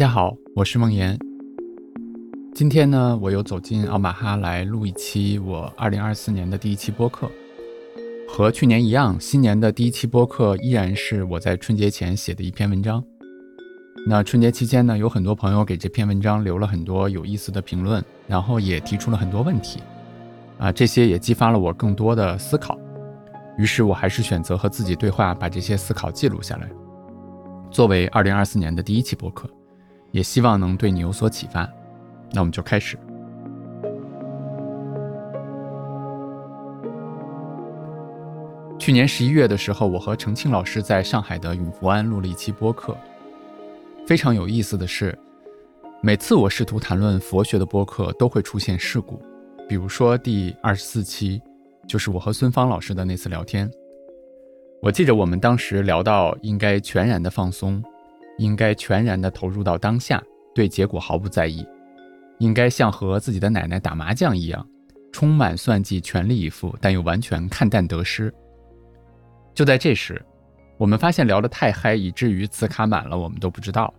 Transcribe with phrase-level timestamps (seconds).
[0.00, 1.14] 大家好，我是梦岩。
[2.54, 7.30] 今天呢，我又走进奥马哈来录一期我2024年的第一期播客。
[8.26, 13.04] 和去年一样，新年的第一期播客依然是我在春节前写的一篇文章。
[14.06, 19.82] 那春节期间呢，有很多朋友给这篇文章留了很多有意思的评论，然后也提出了很多问题。
[20.56, 22.78] 啊，这些也激发了我更多的思考。
[23.58, 26.66] 于是我还是选择和自己对话，把这些思考记录下来，
[27.70, 29.46] 作为2024年的第一期播客。
[30.10, 31.68] 也希望能对你有所启发。
[32.32, 32.98] 那我们就开始。
[38.78, 42.96] 去年十一月的时候，我和程庆老师在上海的永福湾录了一期播客。
[44.06, 45.16] 非常有意思的是，
[46.02, 49.20] 每次我试图谈论佛学的播客，都会出现事故。
[49.68, 51.40] 比如说第二十四期，
[51.86, 53.70] 就是我和孙芳老师的那次聊天。
[54.80, 57.84] 我记着我们当时聊到应该全然的放松。
[58.40, 60.22] 应该全然地投入到当下，
[60.54, 61.66] 对结果毫不在意。
[62.38, 64.66] 应该像和自己的奶奶打麻将一样，
[65.12, 68.32] 充满算计，全力以赴，但又完全看淡得失。
[69.54, 70.24] 就在这时，
[70.78, 73.92] 我们发现聊得太嗨，以至于词卡满了，我们都不知道。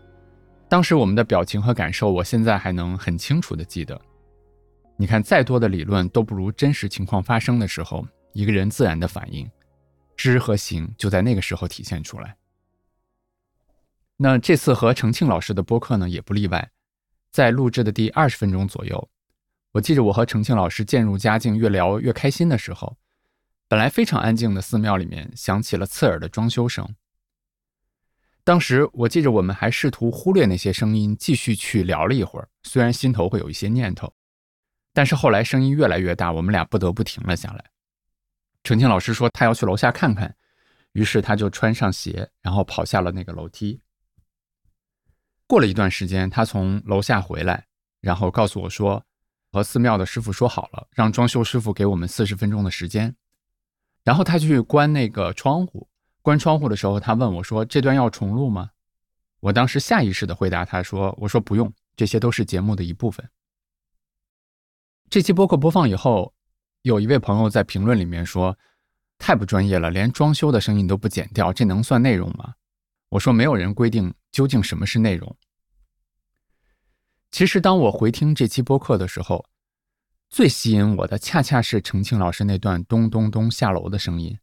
[0.67, 3.99] 当时我们的表情和感受，我现在还能很清楚地记得。
[4.97, 8.03] 你看，再多的理论都不如真实情况发生的时候，
[8.33, 9.47] 一个人自然的反应，
[10.17, 12.35] 知和行就在那个时候体现出来。
[14.23, 16.71] 那这次和程庆老师的播客呢，也不例外。
[17.31, 19.09] 在录制的第二十分钟左右，
[19.71, 22.95] 我记着我和程庆老师渐入佳境，越聊越开心的时候，
[23.67, 26.87] 本来非常安静的寺庙里面响起了刺耳的装修声。
[28.43, 34.13] 当时我记着我们还试图忽略那些声音，继续去聊了一会儿，虽然心头会有一些念头，
[34.93, 37.65] 但是后来声音越来越大，我们俩不得不停了下来。
[38.63, 40.35] 程庆老师说他要去楼下看看，
[40.91, 43.81] 于是他就穿上鞋，然后跑下了那个楼梯。
[45.51, 47.67] 过了一段时间，他从楼下回来，
[47.99, 49.03] 然后告诉我说，
[49.51, 53.13] 和寺庙的师傅说好了，让装修师傅给我们四十分钟的时间。
[54.05, 55.89] 然后他去关那个窗户，
[56.21, 58.69] 关窗户的时候，他问我说：“这段要重录吗？”
[59.41, 63.29] 我当时下意识的回答他说：“我说不用，这些都是节目的一部分。”
[65.11, 66.33] 这期播客播放以后，
[66.83, 68.57] 有一位朋友在评论里面说
[69.19, 72.53] ：“太不专业了，连装修的声音都不剪掉，这能算内容吗？”
[73.11, 75.35] 我说：“没有人规定。”究竟什么是内容？
[77.31, 79.45] 其实，当我回听这期播客的时候，
[80.29, 84.37] 最吸引我的恰恰是程庆老师那段咚咚咚下楼的声音，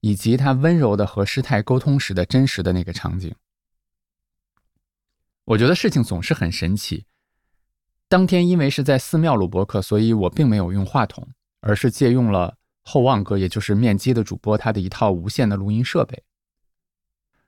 [0.00, 3.34] 以及他温柔的和师太沟通时的真实的那个场景。
[5.44, 7.06] 我觉得事情总是很神奇。
[8.08, 11.28] 当天因为是在寺庙录播客，所以我并没有用话筒，
[11.60, 16.22] 而是借用了厚望哥，也就是面基的主播他的一套无线的录音设备。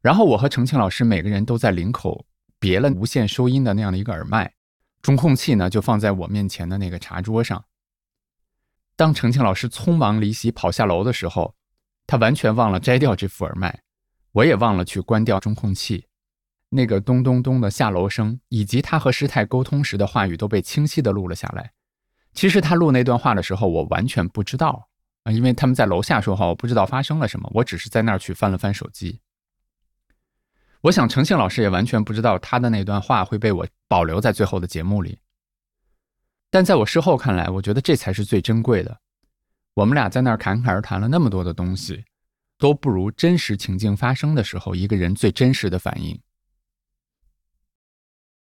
[0.00, 2.26] 然后我和程庆老师每个人都在领口
[2.58, 4.54] 别了无线收音的那样的一个耳麦，
[5.02, 7.64] 中控器呢就放在我面前的那个茶桌上。
[8.96, 11.54] 当程庆老师匆忙离席跑下楼的时候，
[12.06, 13.82] 他完全忘了摘掉这副耳麦，
[14.32, 16.06] 我也忘了去关掉中控器。
[16.70, 21.72] 那个咚咚咚的下楼声，以及他和师太沟通时的话语都被清晰的录了下来。
[22.34, 24.88] 其实他录那段话的时候，我完全不知道
[25.24, 29.20] 啊，因为他们在楼下说话，我不知道发生了什么，我只是在那儿去翻了翻手机。
[30.80, 35.18] 我想，程庆老师也完全不知道他的那段话会被我保留在最后的节目里。
[36.50, 39.00] 但在我事后看来，我觉得这才是最珍贵的。
[39.74, 42.04] 我们俩在那儿侃侃而谈了那么多的东西，
[42.58, 46.20] 都不如真实情境发生的时候一个人最真实的反应。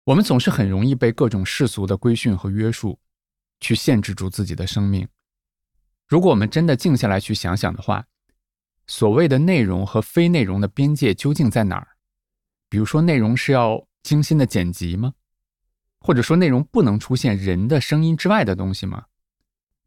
[0.04, 2.98] 我们总是很容易被各种世俗的规训和约束，
[3.60, 5.06] 去限制住自己的生命。
[6.08, 8.06] 如果我们真的静下来去想想的话，
[8.86, 11.93] 所谓的内容和非内容的边界究竟在哪儿？
[12.68, 15.14] 比如说，内容是要精心的剪辑吗？
[16.00, 19.06] 或者说，内容不能出现人的声音之外的东西吗？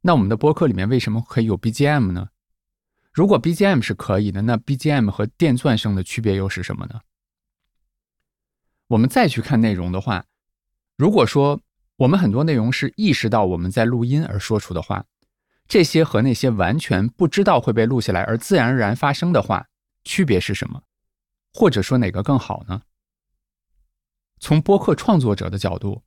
[0.02, 2.30] 那我们的播客里面为什么可以有 BGM 呢？
[3.12, 7.02] 如果 BGM 是可以的，那 BGM 和电钻声的区别又是什么呢？
[8.88, 10.26] 我们再去看内容的话，
[10.96, 11.60] 如果说
[11.98, 15.06] 我们很多内容是意识到我们在录音而说出的话，
[15.68, 19.68] 这些和那些完全不知道会被录下来而自然而然发生的话，
[20.04, 20.82] 区别是什么？
[21.54, 22.82] 或者说哪个更好呢？
[24.40, 26.04] 从播客创作者的角度，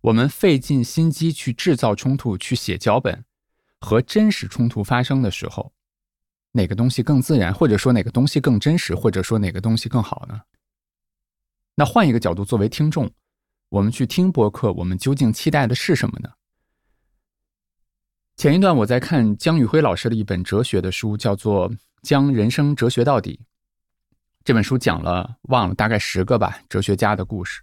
[0.00, 3.24] 我们费尽心机去制造冲突、去写脚本，
[3.80, 5.74] 和真实冲突发生的时候，
[6.52, 7.52] 哪个东西更自然？
[7.52, 8.94] 或者说哪个东西更真实？
[8.94, 10.40] 或者说哪个东西更好呢？
[11.74, 13.10] 那换一个角度，作为听众，
[13.68, 16.30] 我们去听播客，我们究竟期待的是什么呢？
[18.36, 23.40] 前一段我在看姜宇辉老师的一本哲学的书，叫做《将人生哲学到底》。
[24.46, 27.62] 这本书讲了忘了大概十个吧哲学家的故事，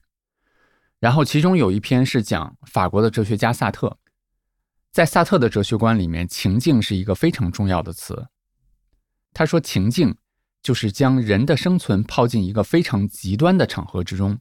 [0.99, 3.97] 然后其中有一篇是讲法国的哲学家萨特，
[4.91, 8.27] 在萨特的哲学观里面，情境是一个非常重要的词。
[9.31, 10.13] 他说，情境
[10.61, 14.37] 就是将人的生存抛进一个非常极端的场合之中，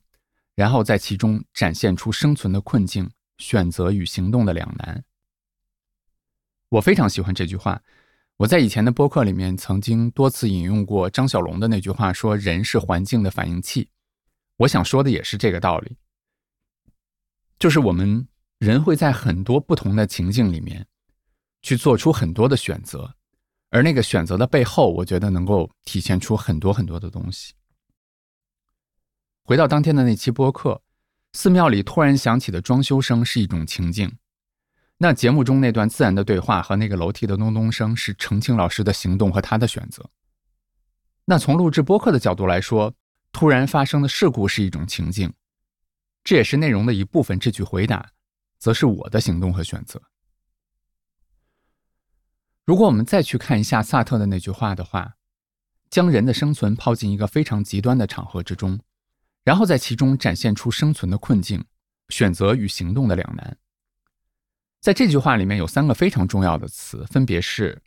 [0.56, 5.05] 然后在其中展现出生存的困境、选择与行动的两难。
[6.71, 7.81] 我非常喜欢这句话。
[8.38, 13.88] 我在以前的播客里面曾经多次引用过张小龙的那句话，说人是环境的反应器。
[14.56, 15.96] 我想说的也是这个道理，
[17.58, 18.26] 就是我们
[18.58, 20.87] 人会在很多不同的情境里面
[21.62, 23.14] 去做出很多的选择，
[23.70, 27.55] 而那个选择的背后，我觉得能够体现出很多很多的东西。
[29.44, 30.82] 回到当天的那期播客，
[31.32, 34.17] 寺庙里突然响起的装修声是一种情境。
[35.02, 40.08] 那节目中那段自然的对话和那个楼梯的咚咚声是程庆老师的行动和他的选择。
[41.25, 42.94] 那从录制播客的角度来说，
[43.32, 45.32] 突然发生的事故是一种情境，
[46.22, 47.37] 这也是内容的一部分。
[47.37, 48.10] 这句回答，
[48.60, 50.00] 则是我的行动和选择。
[52.64, 55.16] 如果我们再去看一下萨特的那句话的话，
[55.90, 58.78] 将人的生存抛进一个非常极端的场合之中，
[59.43, 61.64] 然后在其中展现出生存的困境、
[62.10, 63.56] 选择与行动的两难。
[64.82, 67.81] 在这句话里面有三个非常重要的词，分别是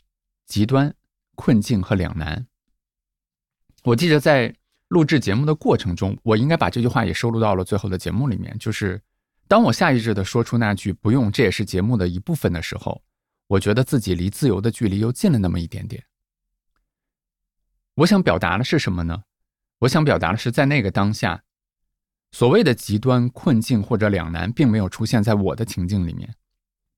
[0.45, 0.95] 极端、
[1.35, 2.47] 困境和两难。
[3.83, 4.55] 我记得在
[4.87, 8.57] 录制节目的过程中，我应该把这句话也收录到了最后的节目里面。
[8.57, 9.01] 就是
[9.45, 13.03] 当我下意识的说出那句“不用，这也是节目的一部分”的时候，
[13.47, 16.01] 我觉得自己离自由的距离又近了那么一点点。
[17.95, 19.21] 我想表达的是什么呢？
[19.79, 21.43] 我想表达的是，在那个当下，
[22.31, 26.33] 所谓的极端、困境或者两难，并没有出现在我的情境里面。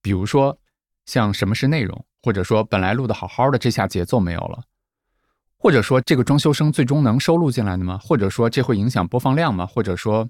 [0.07, 0.57] 比如说，
[1.06, 4.63] 像什么是内容，或者说本来录的好好的，这下节奏没有了，
[5.57, 7.98] 或者说这个装修声最终能收录进来的吗？
[8.01, 9.65] 或者说这会影响播放量吗？
[9.65, 10.25] 或者说，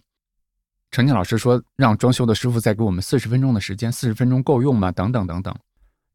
[0.89, 4.91] 陈静老师说让装修的师傅再给我们四十分钟的时间，四十分钟够用吗？
[4.91, 5.55] 等等等等，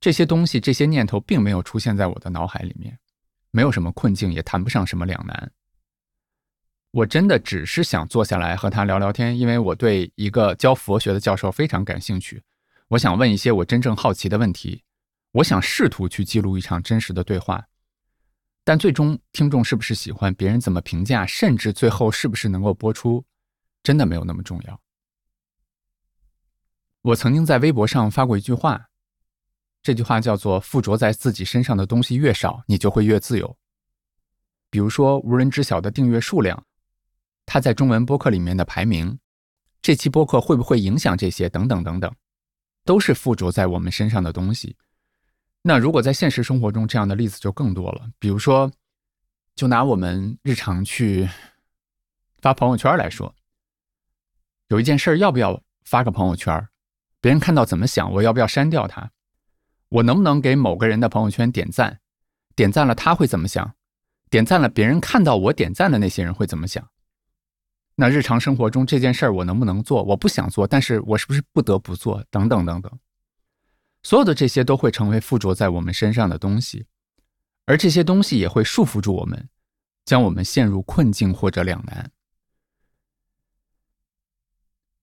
[0.00, 2.99] 这些东西这些念头并没有出现在我的脑海里面，
[3.53, 5.53] 没有什么困境，也谈不上什么两难。
[6.91, 12.43] 我真的只是想坐下来和他聊聊天，因为我对一个教佛学的教授非常感兴趣。
[12.93, 14.82] 我想问一些我真正好奇的问题，
[15.31, 17.67] 我想试图去记录一场真实的对话，
[18.65, 23.25] 但最终听众是不是喜欢，别人怎么评价，甚至最后是不是能够播出，
[23.82, 24.79] 真的没有那么重要。
[27.01, 28.91] 我曾经在微博上发过一句话，
[29.82, 33.56] 这句话叫做“附着在自己身上的东西越少，你就会越自由”。
[34.69, 36.67] 比如说无人知晓的订阅数量，
[37.46, 39.19] 它在中文播客里面的排名，
[39.81, 42.15] 这期播客会不会影响这些，等等等等。
[42.84, 44.77] 都是附着在我们身上的东西。
[45.62, 48.10] 那如果在现实生活中，这样的例子就更多了。
[48.19, 48.70] 比如说，
[49.55, 51.29] 就拿我们日常去
[52.41, 53.34] 发朋友圈来说，
[54.69, 56.69] 有一件事要不要发个朋友圈？
[57.20, 58.12] 别人看到怎么想？
[58.12, 59.10] 我要不要删掉它？
[59.89, 62.01] 我能不能给某个人的朋友圈点赞？
[62.56, 63.74] 点赞了他会怎么想？
[64.29, 66.89] 点赞了别人看到我点赞的那些人会怎么想？
[67.94, 70.03] 那日常生活中这件事儿我能不能做？
[70.03, 72.25] 我不想做，但是我是不是不得不做？
[72.31, 72.91] 等等等等，
[74.03, 76.87] 所有的这些都会成为附着在我们身上的东西，
[77.67, 79.49] 而这些东西也会束缚住我们，
[80.06, 82.11] 将我们陷入困境或者两难。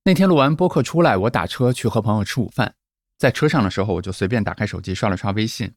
[0.04, 2.74] 那天录完播客出来，我打车去和朋友吃午饭，
[3.20, 5.72] 在车上的时候，我就随便打开手机刷了刷微信，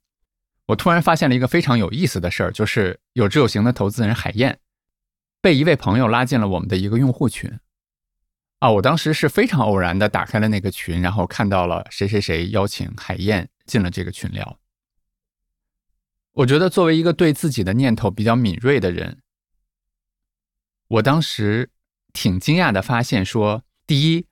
[0.68, 4.58] 我突然发现了一个非常有意思的事儿，就是有志有行的投资人海燕。
[5.42, 7.58] 被一位朋友拉进了我们的一个用户群，
[8.60, 14.60] 啊，我当时是非常偶然的打开了那个群，然后看到了谁谁谁邀请海燕进了这个群聊。
[16.34, 19.20] 我觉得作为一个对自己的念头比较敏锐的人，
[20.86, 21.70] 我当时
[22.12, 24.26] 挺惊讶的发现说，第一，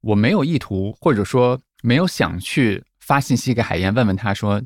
[0.00, 4.60] 我没有意图或者说没有想去发信息给海燕问问他说，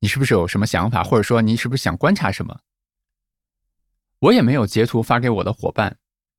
[0.00, 2.60] 你是不是有什么想法，或者说你是不是想观察什么。
[4.20, 5.96] 我也没有截图发给我的伙伴，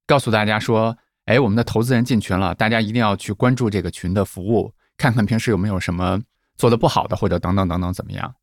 [0.07, 6.21] 告诉大家说：“哎，我们的投资人进群了，大家一定要去关注这个群的服务，看看平时有没有什么
[6.55, 8.35] 做的不好的，或者等等等等怎么样。”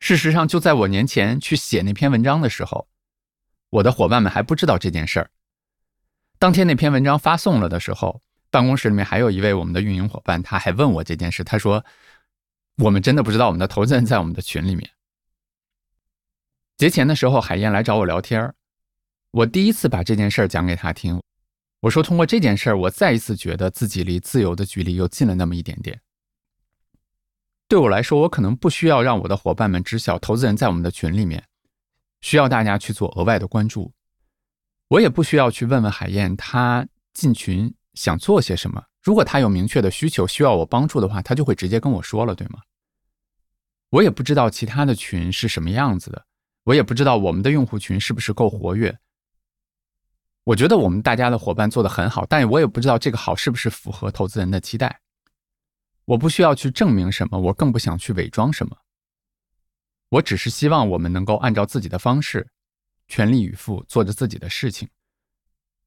[0.00, 2.88] 事实上，就在我年前去写那篇文章的时候，
[3.70, 5.30] 我的伙伴们还不知道这件事儿。
[6.38, 11.84] 当天那篇文章发送了的时候，办公室里面还有一位我们的运营伙伴，他还问我这件事，他说
[12.82, 14.90] ：“我们真的不知道我们的投资人在我们的群里面。”
[16.80, 18.54] 节前的时候，海燕来找我聊天儿
[19.32, 21.20] 我第一次把这件事儿讲给她听。
[21.80, 26.00] 我说，通过这件事儿，我再一次觉得自己离自由的距离又近了那么一点点。
[27.68, 31.44] 对我来说，我可能不需要让我的伙伴们知晓投资人在我们的群里面，
[32.22, 33.92] 需要大家去做额外的关注。
[34.88, 38.82] 我也不需要去问问海燕，她进群想做些什么。
[39.02, 42.60] 如果她有明确的需求需要我帮助的话，她就会直接跟我说了，对吗？
[43.90, 46.24] 我也不知道其他的群是什么样子的，
[46.70, 48.96] 我也不知道我们的用户群是不是够活跃。
[50.44, 55.00] 我觉得我们大家的伙伴做的很好，但我也不知道这个好是不是符合投资人的期待。
[56.04, 58.76] 我不需要去证明什么，我更不想去伪装什么。
[60.10, 62.48] 我只是希望我们能够按照自己的方式，
[63.08, 64.88] 全力以赴做着自己的事情。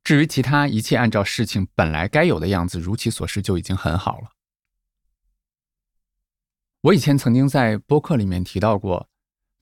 [0.04, 4.32] 至于其他一切，按照事情本来该有的样子，如其所示就已经很好了。
[6.82, 9.08] 我以前曾经在播客里面提到过，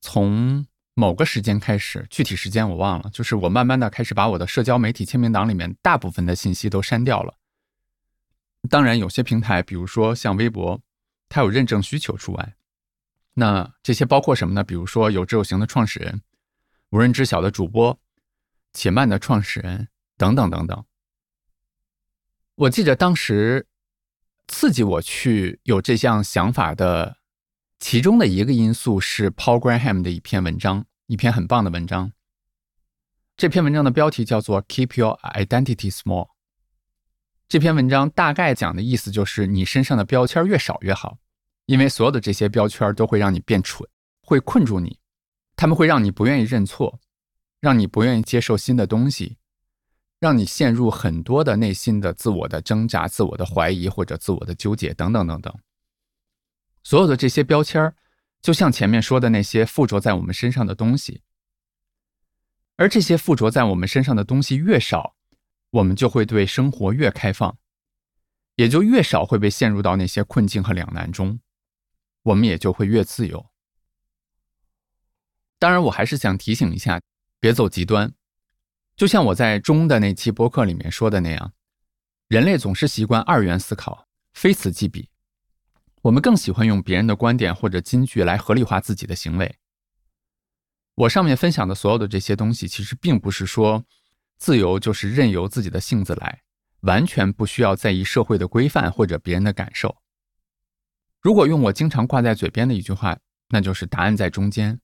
[0.02, 7.36] 从某个时间开始，具体时间我忘了，就是我慢慢的开始把我的社交媒体签名档里面大部分的信息都删掉了。
[8.70, 10.82] 当然，有些平台，比如说像微博，
[11.30, 12.56] 它有认证需求除外。
[13.34, 14.64] 那这些包括什么呢？
[14.64, 16.22] 比如说有知有行的创始人，
[16.90, 18.00] 无人知晓的主播，
[18.74, 19.88] 且慢的创始人。
[20.18, 20.86] 等等等等，
[22.54, 23.66] 我记得当时
[24.48, 27.18] 刺激我去有这项想法的
[27.82, 32.12] 其中的一个因素是 Paul Graham 的一篇文章，一篇很棒的文章。
[33.36, 36.30] 这篇文章的标题叫做 “Keep Your Identity Small”。
[37.50, 41.18] 这篇文章大概讲的意思就是，你身上的标签越少越好，
[41.66, 43.90] 因为所有的这些标签都会让你变蠢，
[44.22, 45.00] 会困住你，
[45.56, 47.00] 他们会让你不愿意认错，
[47.60, 49.38] 让你不愿意接受新的东西。
[50.20, 55.52] 让你陷入很多的内心的自我的挣扎、自我的怀疑或者自我的纠结等等等等。
[56.84, 57.96] 所有的这些标签儿，
[58.42, 61.22] 就像前面说的那些附着在我们身上的东西。
[62.78, 65.16] 而这些附着在我们身上的东西越少，
[65.70, 67.56] 我们就会对生活越开放，
[68.56, 71.40] 也就越少会被陷入到那些困境和两难中，
[72.24, 73.46] 我们也就会越自由。
[75.60, 77.00] 当然，我还是想提醒一下，
[77.40, 78.12] 别走极端。
[78.96, 81.54] 就像我在中的那期播客里面说的那样，
[82.30, 85.11] 人类总是习惯二元思考，非此即彼。
[86.04, 89.56] 我们更喜欢用别人的观点或者金句来合理化自己的行为。
[90.96, 93.84] 我上面分享的所有的这些东西，其实并不是说
[94.38, 96.42] 自由就是任由自己的性子来，
[96.82, 99.98] 完全不需要在意社会的规范或者别人的感受。
[101.22, 104.80] 如果用我经常挂在嘴边的一句话，那就是答案在中间。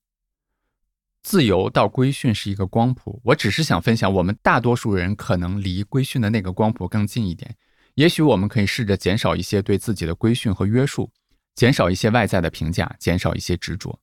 [1.23, 7.57] 自由到规训是一个光谱，我只是想分享，我们大多数人可能离规训的那个光谱更近一点。
[7.97, 11.09] 也许我们可以试着减少一些对自己的规训和约束，
[11.55, 13.99] 减少一些外在的评价，减少一些执着。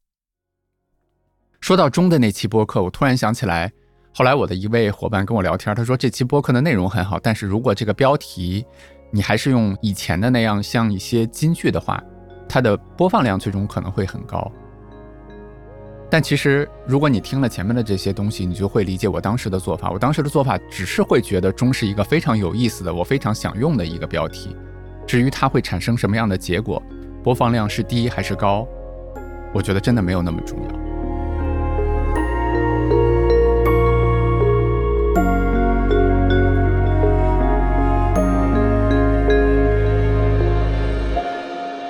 [1.61, 3.73] 说到中的那期播客，我突然想起来，
[4.13, 8.67] 后来我的一位伙伴跟我聊天，他说这期播客的内容很好，但是如果这个标题
[9.13, 12.03] 你还是用以前的那样像一些金句的话，
[12.49, 14.51] 它的播放量最终可能会很高。
[16.15, 19.91] 但其实，如果你听了前面的这些东西，你就会理解我当时的做法。
[19.91, 24.57] 我当时的做法只是会觉得“中”是一个非常有意思的，我非常想用的一个标题。
[25.09, 26.81] 至于它会产生什么样的结果，
[27.21, 28.65] 播放量是低还是高，
[29.53, 30.71] 我觉得真的没有那么重要。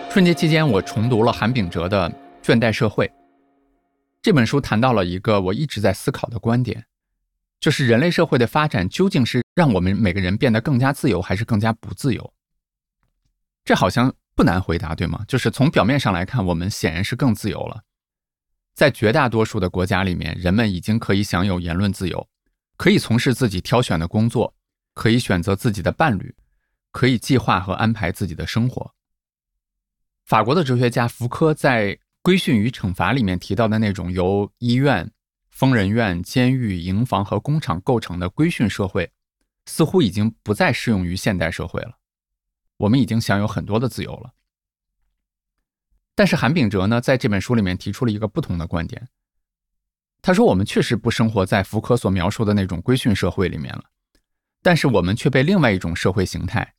[0.08, 2.10] 春节期间，我重读了韩炳哲的
[2.42, 3.06] 《倦怠社会》。
[4.24, 6.86] 这本书谈到了一个我一直在思考的观点，
[7.60, 12.32] 就是人类社会的发展究竟是让我们每个人变得更加自由，还是更加不自由？
[13.66, 15.22] 这好像不难回答，对吗？
[15.28, 17.82] 就是从表面上来看，我们显然是更自由了。
[18.72, 22.26] 在绝大多数的国家里面，人们已经可以享有言论自由，
[22.78, 24.54] 可以从事自己挑选的工作，
[24.94, 26.34] 可以选择自己的伴侣，
[26.92, 28.94] 可以计划和安排自己的生活。
[30.24, 31.98] 法国的哲学家福柯在。
[32.24, 35.12] 规训与惩罚里面提到的那种由医院、
[35.50, 39.12] 疯人院、监狱、营房和工厂构成的规训社会，
[39.66, 41.98] 似乎已经不再适用于现代社会了。
[42.78, 44.32] 我们已经享有很多的自由了。
[46.14, 49.10] 但是韩炳哲呢，在这本书里面提出了一个不同的观点。
[50.22, 53.84] 他说：“我们确实不生活在福柯所描述的那种规训社会里面了，
[54.62, 56.73] 但是我们却被另外一种社会形态。”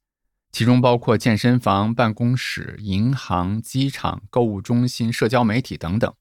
[0.56, 6.16] 其中包括健身房、办公室、银行、机场、购物中心、社交媒体等等。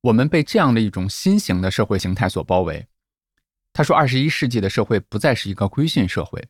[0.00, 2.88] 我们被这样的一种新型的社会形态所包围。
[3.72, 6.44] 他说，二十一世纪的社会不再是一个规训社会，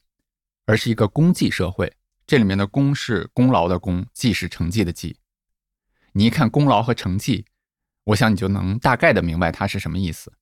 [0.64, 1.92] 而是一个功绩社会。
[2.26, 5.18] 这里面的“功”是功劳的“功”，“绩”是成绩的“绩”。
[6.12, 7.44] 你一看功劳和成绩，
[8.04, 10.32] 我想你就能大概的明白它是什么意思。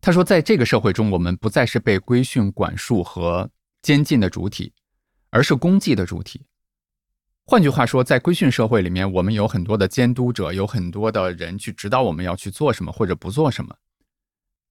[0.00, 3.48] 他说，在这个社会中，我们不再是被规训、管束和。
[3.82, 4.72] 监禁的主体，
[5.30, 6.44] 而是功绩的主体。
[7.46, 13.74] 换句话说，在规训社会里面，我们有很多的监督者，有很多的人去指导我们要去做什么或者不做什么。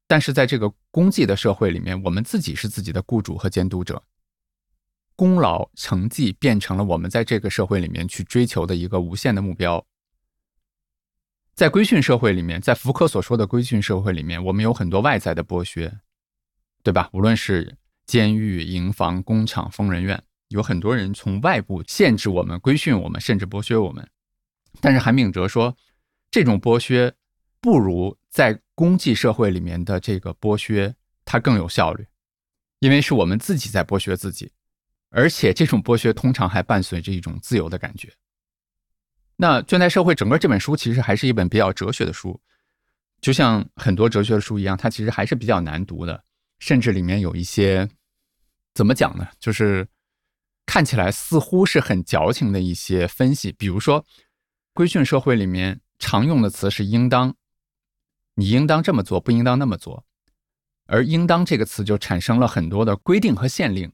[0.07, 4.01] 但是在这个功绩的社会里面，我们自己是自己的雇主和监督者，
[5.15, 9.85] 功劳成绩变成了我们在这个社会里面去追求的一个无限的目标。
[11.53, 15.99] 在规训社会里面，在福柯所说的规训社会里面，我们有很多外在的剥削，
[16.81, 17.09] 对吧？
[17.11, 17.77] 无论是
[18.09, 24.09] 监狱、营房、工厂、疯人院，有很多人从外部限制我们、规训我们，甚至剥削我们。
[24.81, 25.77] 但是韩炳哲说，
[26.31, 27.13] 这种剥削
[27.61, 30.91] 不如在公绩社会里面的这个剥削，
[31.23, 32.03] 它更有效率，
[32.79, 34.51] 因为是我们自己在剥削自己，
[35.11, 38.11] 而且这种剥削通常还伴随着一种自由的感觉。
[39.35, 42.41] 那《倦怠社会》整个这本书其实还是一本比较哲学的书，
[43.21, 46.23] 就像很多哲学的书一样，它其实还是比较难读的，
[46.57, 47.87] 甚至里面有一些。
[48.79, 49.27] 怎么讲呢？
[49.41, 49.89] 就是
[50.65, 54.05] 看起来似乎是很矫情的一些分析，比如说，
[54.73, 57.35] 规训社会里面常用的词是“应当”，
[58.35, 60.05] 你应当这么做，不应当那么做，
[60.85, 63.91] 而“应当”这个词就产生了很多的规定和限令。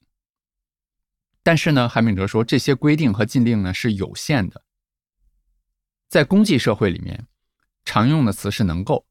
[1.42, 4.64] 但是呢，韩炳哲说，这些规定和禁令呢是有限的。
[6.08, 7.26] 在公绩社会里面，
[7.86, 9.08] 常用的词是“能够”，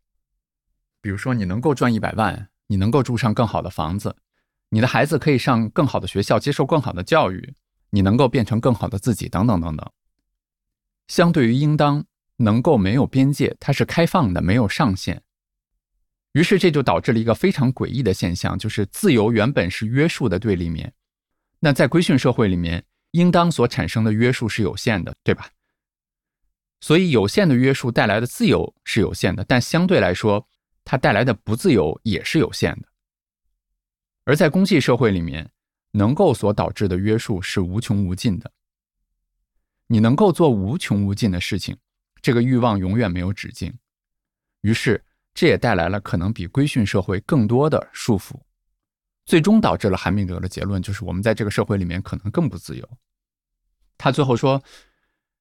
[1.03, 4.15] 比如说，你能够赚一百万，你能够住上更好的房子。
[4.71, 7.55] 你的孩子可以上更好的学校，接受更好的教育，
[7.91, 9.91] 你能够变成更好的自己，等等等等。
[11.09, 12.05] 相对于应当
[12.37, 15.23] 能够没有边界，它是开放的，没有上限。
[16.33, 20.93] 于是这就导致了一个非常诡异的现象，就是自由原本是约束的对立面。
[21.61, 25.49] 那在规训社会里面，应当所产生的约束是有限的，对吧？
[26.81, 30.47] 所以有限的约束带来的自由是有限的，但相对来说，
[30.85, 32.89] 它带来的不自由也是有限的。
[34.25, 35.51] 而在公系社会里面，
[35.93, 38.51] 能够所导致的约束是无穷无尽的。
[39.87, 41.77] 你能够做无穷无尽的事情，
[42.23, 43.73] 这个欲望永远没有止境。
[44.63, 48.41] 于是，这也带来了可能比规训社会更多的束缚，
[49.27, 52.89] 最终导致了韩明哲的结论，就是我们在这个社会里面可能更不自由。
[53.99, 54.63] 他最后说：“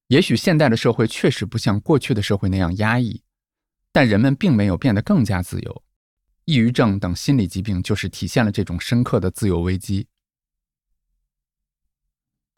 [0.08, 3.22] 也许现代的社会确实不像过去的社会那样压抑，
[3.90, 5.82] 但人们并没有变得更加自由。”
[6.46, 10.06] 抑郁症等心理疾病就是体现了这种深刻的自由危机。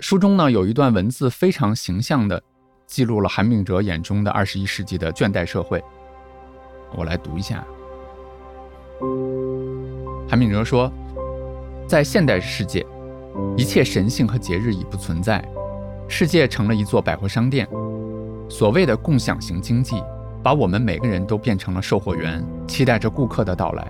[0.01, 2.43] 书中呢有一段文字非常形象的
[2.87, 5.83] 记录了韩炳哲眼中的二十一世纪的倦怠社会，
[6.95, 7.65] 我来读一下。
[10.29, 10.93] 韩炳哲说，
[11.89, 12.85] 在现代世界，
[13.57, 15.43] 一切神性和节日已不存在，
[16.09, 17.69] 世界成了一座百货商店，
[18.51, 20.03] 所谓的共享型经济。
[20.47, 23.85] 把我们每个人都变成了售货员，期待着顾客的到来。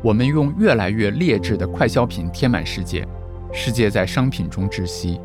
[0.00, 3.04] 我们用越来越劣质的快消品填满世界，
[3.52, 5.20] 世界在商品中窒息。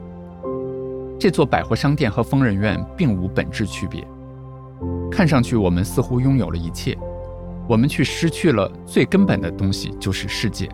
[1.19, 4.04] 这座百货商店和疯人院并无本质区别。
[5.12, 6.98] 看上去我们似乎拥有了一切，
[7.67, 10.67] 我们却失去了最根本的东西，就是世界。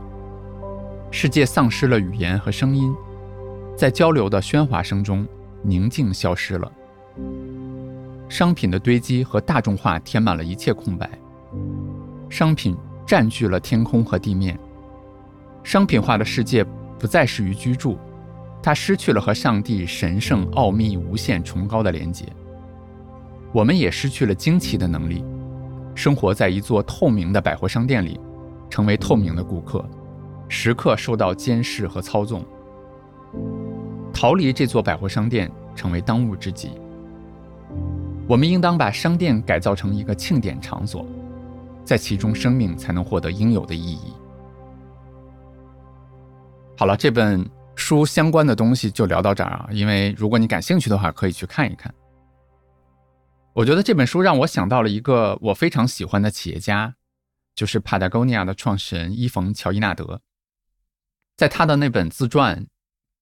[1.12, 2.96] 世界丧失了语言和声音，
[3.76, 5.28] 在交流的喧哗声中，
[5.62, 6.72] 宁静消失了。
[8.38, 11.10] 商品的堆积和大众化填满了一切空白，
[12.30, 12.76] 商品
[13.08, 14.60] 占据了天空和地面。
[15.64, 16.62] 商品化的世界
[17.00, 17.98] 不再适于居住，
[18.62, 22.26] 它失去了和上帝神圣、奥秘、无限、崇高的连接。
[23.54, 25.24] 我们也失去了惊奇的能力，
[25.96, 28.20] 生活在一座透明的百货商店里，
[28.70, 29.82] 成为透明的顾客，
[30.50, 32.44] 时刻受到监视和操纵。
[34.12, 36.72] 逃离这座百货商店成为当务之急。
[38.28, 41.06] 我们应当把商店改造成一个庆典场所，
[41.84, 44.14] 在其中生命才能获得应有的意义。
[46.76, 51.94] 好了，这本书相关的东西就聊到这儿啊，因为如果你感兴趣的话，可以去看一看。
[53.54, 56.96] 我觉得这本书让我想到了一个我非常喜欢的企业家，
[57.54, 60.20] 就是帕达哥尼亚的创始人伊冯·乔伊纳德，
[61.38, 62.64] 在他的那本自传《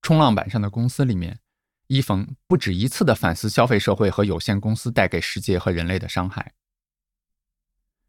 [0.01, 1.37] 冲浪板上的公司》里面。
[1.87, 6.53] 伊冯不止一次的反思消费社会和有限公司带给世界和人类的伤害。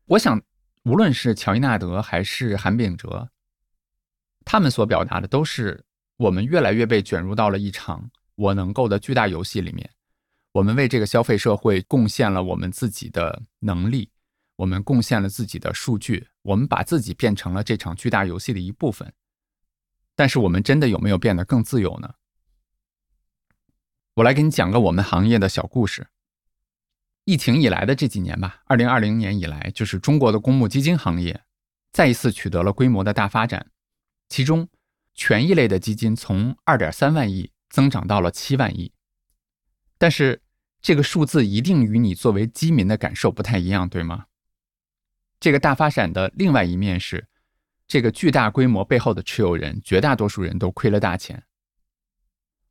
[0.06, 0.40] 我想，
[0.84, 3.30] 无论是乔伊纳德还是韩炳哲，
[4.44, 5.84] 他们所表达的都是
[6.16, 9.90] 我们越来越被卷入到了一场我能够的巨大游戏里面。
[10.52, 14.08] 我们为这个消费社会贡献了我们自己的能力，
[14.56, 19.12] 我们贡献了自己的数据，我们把自己变成了这场巨大游戏的一部分。
[20.14, 22.14] 但是，我们真的有没有变得更自由呢？
[24.14, 26.06] 我来给你讲个我们行业的小故事。
[27.24, 31.42] 疫情以来的这几年吧，二零二零年以来，就是中国的公募基金行业
[31.90, 33.66] 再一次取得了规模的大发展。
[34.28, 34.68] 其中，
[35.14, 38.92] 权益类的基金从二点三万亿增长到了七万亿。
[39.98, 40.42] 但是，
[40.80, 44.26] 这个数字一定与你作为基民的感受不太一样，对吗？
[45.40, 47.26] 这个大发展的另外一面是，
[47.88, 51.42] 这个巨大规模背后的持有人，绝大多数人都亏了大钱。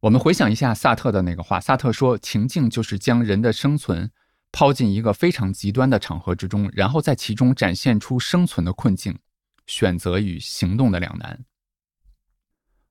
[0.04, 4.12] 我们回想一下萨特的那个话，萨特说：“情境就是将人的生存
[4.52, 9.18] 抛进一个非常极端的场合之中，然后在其中展现出生存的困境，
[9.66, 11.46] 选择与行动的两难。”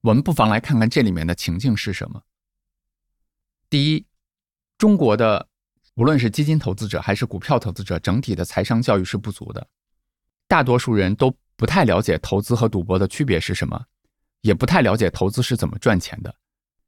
[0.01, 2.23] 我们不妨来看看这里面的情境是什么。
[3.69, 4.07] 第一，
[4.79, 5.47] 中国的
[5.97, 9.69] 无论是基金投资者还是股票投资者，整体的财商教育是不足的，
[10.49, 13.85] 大多数人都不太了解投资和赌博的区别是什么，
[14.41, 16.35] 也不太了解投资是怎么赚钱的，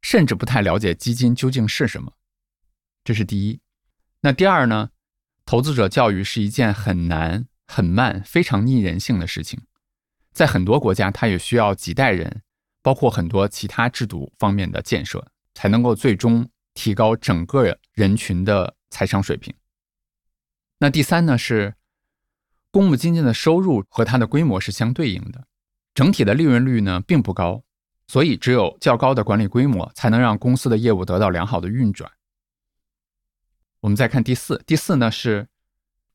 [0.04, 2.12] 甚至不太了解基金究竟是什么。
[3.02, 3.60] 这是第一。
[4.20, 4.90] 那第二呢？
[5.46, 9.62] 投资者教育是一件很难、很慢、非常逆人性的事情，
[10.32, 12.42] 在很多国家，它也需要几代人。
[12.82, 19.54] 包括很多其他制度方面的建设，才能够最终提高整个人群的财商水平。
[20.76, 21.76] 那第三呢是，
[22.70, 25.46] 公募基金的收入和它的规模是相对应的，
[25.94, 27.64] 整体的利润率呢并不高，
[28.06, 32.10] 所以只有较高的管理规模才能让公司的业务得到良好的运转。
[33.80, 35.48] 我们再看第四，第四呢是，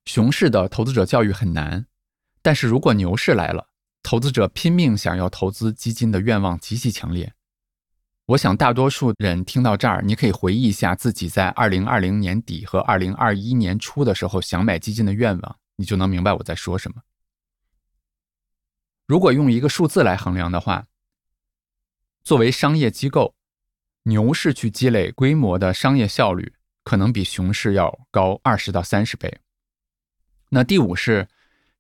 [0.06, 1.86] 熊市的投资者教育很难，
[2.42, 3.68] 但是如果牛市来了。
[4.02, 7.34] 投资者拼命想要投资基金的愿望极其强烈。
[8.28, 17.02] 我想大多数人听到这儿，你可以回忆一下自己在二零二零年底和二零二一年初的时候想买基金的愿望，你就能明白我在说什么。
[19.06, 20.88] 如果用一个数字来衡量的话，
[22.30, 23.34] 作为商业机构，
[24.04, 29.40] 牛市去积累规模的商业效率，可能比熊市要高二十到三十倍。
[30.50, 31.28] 那第五是。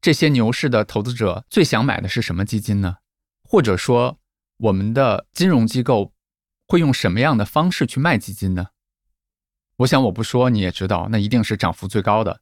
[0.01, 2.95] 这些牛市的投资者最想买的是什么基金呢？
[3.43, 4.17] 或者说，
[4.57, 6.13] 我们的金融机构
[6.65, 8.69] 会用什么样的方式去卖基金呢？
[9.75, 12.41] 我想我不说你也知道，那一定是涨幅最高的，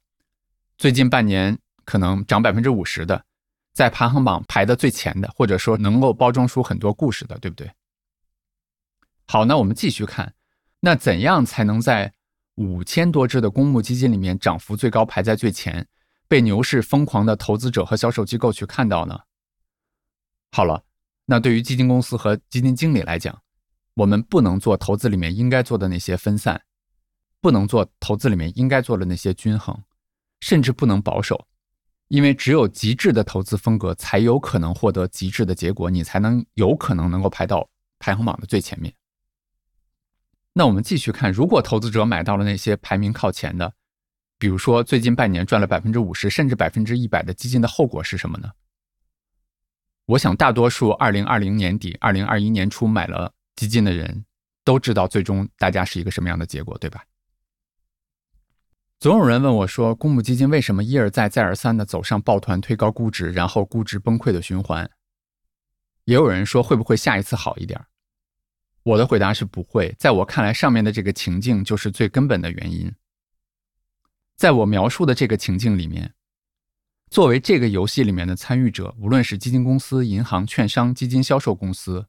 [0.78, 3.26] 最近半年可能涨百分之五十的，
[3.74, 7.68] 在排行榜排的最前的，或者说能够包装出很多故事的，对不对？
[9.30, 10.34] 好，那我们继续看，
[10.80, 12.10] 那怎样才能在
[12.54, 15.86] 五千多只的公募基金里面涨幅最高，排在最前？
[16.26, 19.18] 被牛市疯狂的投资者和销售机构去看到呢？
[20.50, 20.82] 好了，
[21.26, 23.38] 那对于基金公司和基金经理来讲，
[23.94, 26.62] 我们不能做投资里面应该做的那些分散，
[27.42, 29.78] 不能做投资里面应该做的那些均衡，
[30.40, 31.46] 甚至不能保守，
[32.08, 38.92] 因为只有极致的投资风格才有可能获得极致的结果，你才能有可能能够排到排行榜的最前面。
[40.52, 43.74] 那我们继续看，如果投资者买到了那些排名靠前的。
[44.40, 48.48] 比如说，最近半年赚了百分之五十甚至百分之一百的基金的后果是什么呢？
[50.06, 54.24] 我想，大多数二零二零年底、二零二一年初买了基金的人
[54.64, 57.04] 都知道，最终大家是一个什么样的结果，对吧？
[59.00, 64.88] 总有人问我说，公募基金为什么一而再、再而三的走上抱团推高估值，然后估值崩溃的循环？
[66.04, 67.84] 也有人说，会不会下一次好一点？
[68.88, 69.94] 我的回答是不会。
[69.98, 72.90] 在我看来，上面的这个情境就是最根本的原因。
[74.34, 76.14] 在我描述的这个情境里面，
[77.10, 82.06] 作为这个游戏里面的参与者，无论是基金公司、银行、券商、基金销售公司，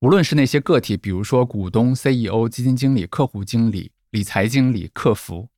[0.00, 5.50] 无论是那些个体，比如说股东、CEO、基金经理、客户经理、理财经理、客服，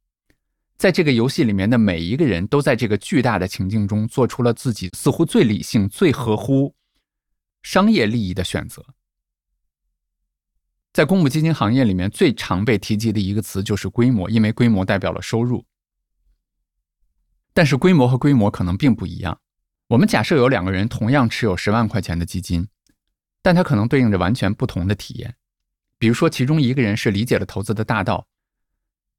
[0.76, 6.74] 在这个游戏里面的每一个人都在这个巨大的情境中做出了自己似乎最理性、最合乎
[7.62, 8.84] 商业利益的选择。
[10.94, 15.66] 在公募基金行业里面，最常被提及的一个词就是规模，因为规模代表了收入。
[17.52, 19.40] 但是规模和规模可能并不一样。
[19.88, 22.68] 我们假设有两个人同样持有十万块钱的基金，
[23.42, 25.34] 但他可能对应着完全不同的体验。
[25.98, 28.28] 比如说，其中一个人是理解了投资的大道，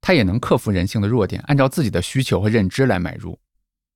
[0.00, 3.38] 他也能克服人性的弱点，按照自己的需求和认知来买入。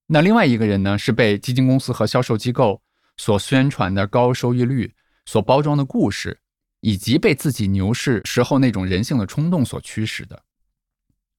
[0.06, 2.82] 那另外一个人呢，是被基金公司和销售机构
[3.16, 6.38] 所宣传的高收益率所包装的故事，
[6.80, 10.42] 以及被自己牛市时候那种人性的冲动所驱使的。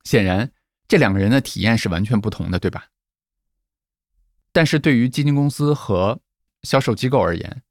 [0.04, 0.51] 显然。
[0.88, 2.88] 这两个人的体验是完全不同的，对吧？
[4.51, 6.19] 但是对于基金公司和
[6.63, 7.63] 销售机构而言，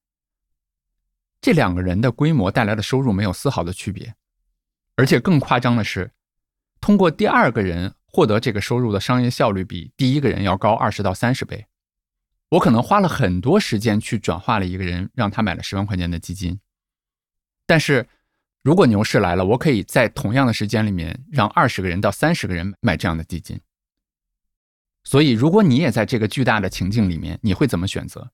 [1.42, 4.14] 这两个人的规模带来的收入没有丝毫的区别，
[4.96, 6.12] 而且更夸张的是，
[6.80, 11.66] 通过第二个人获得这个收入的商业效率比第一个人要高二十到三十倍。
[12.52, 16.58] 我可能花了很多时间去转化了一个人，让他买了十万块钱的基金，
[17.70, 18.04] 但是。
[18.62, 23.58] 如果牛市来了，我可以在同样的时间里面让二十个人到三十个人买这样的基金。
[25.02, 28.32] 所以，如果你也在这个巨大的情境里面，你会怎么选择？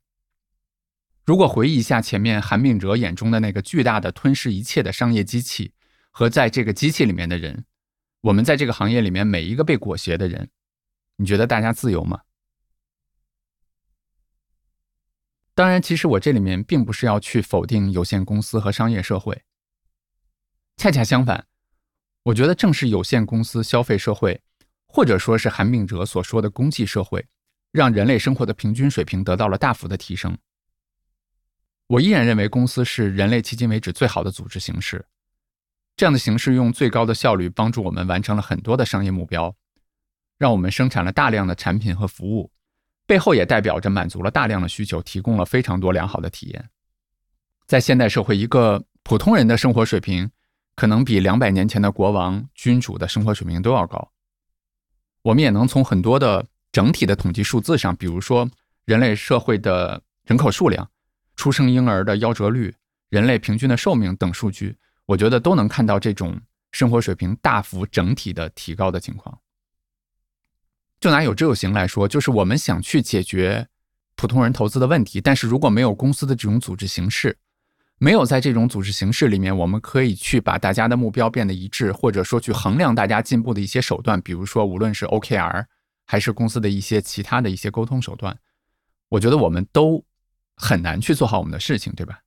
[1.24, 5.72] 如果回忆一下前面韩炳哲眼中的那个巨大的吞噬一切的商业机器，
[6.10, 7.64] 和在这个机器里面的人，
[8.22, 10.50] 我们在这个行业里面每一个被裹挟的人，
[11.18, 12.22] 你觉得大家自由吗？
[15.56, 19.42] 当然，其实我这里面并不是要去否定有限公司和商业社会，
[20.76, 21.46] 恰恰相反，
[22.24, 24.38] 我觉得正是有限公司、消费社会，
[24.86, 27.26] 或者说是韩炳哲所说的公济社会，
[27.72, 30.36] 让人类生活的平均水平得到了大幅的提升。
[31.86, 35.06] 我依然认为公司是人类迄今为止最好的组织形式，
[35.96, 39.56] 这样的形式用最高的效率帮助我们完成了很多的商业目标，
[40.36, 42.52] 让我们生产了大量的产品和服务。
[43.06, 46.68] 背后也代表着满足了大量的需求，提供了非常多良好的体验。
[47.66, 50.30] 在现代社会，一个普通人的生活水平
[50.74, 54.12] 可能比两百年前的国王、君主的生活水平都要高。
[55.22, 58.48] 我们也能从很多的整体的统计数字上，比如说
[58.84, 60.88] 人类社会的人口数量、
[61.36, 62.74] 出生婴儿的夭折率、
[63.08, 66.40] 人类平均的寿命等数据，我觉得都能看到这种
[66.72, 69.36] 生活水平大幅整体的提高的情况。
[70.98, 73.68] 就拿有知有行来说，就是我们想去解决
[74.14, 77.36] 普通人投资的问题，但是如果没有公司的这种组织形式，
[77.98, 85.66] 没有在这种组织形式里面，我们可以去把大家的目标变得一致，或者说去衡量大家进步的一些手段，比如说无论是 OKR
[86.06, 88.38] 还是公司的一些其他的一些沟通手段，
[89.10, 90.02] 我觉得我们都
[90.56, 92.20] 很难去做好我们的事情，对吧？